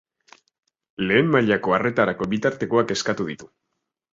[1.09, 3.53] Lehen mailako arretarako bitartekoak eskatu ditu.